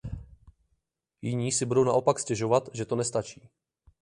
Jiní 1.21 1.51
si 1.51 1.65
budou 1.65 1.83
naopak 1.83 2.19
stěžovat, 2.19 2.69
že 2.73 2.85
to 2.85 2.95
nestačí. 2.95 3.49